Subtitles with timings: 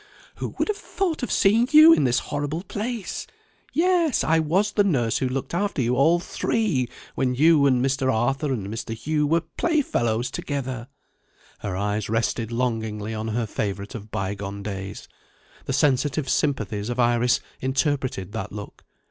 [0.37, 3.27] Who would have thought of seeing you in this horrible place?
[3.71, 8.11] Yes; I was the nurse who looked after you all three when you and Mr.
[8.11, 8.95] Arthur and Mr.
[8.95, 10.87] Hugh were playfellows together."
[11.59, 15.07] Her eyes rested longingly on her favourite of bygone days.
[15.65, 18.83] The sensitive sympathies of Iris interpreted that look.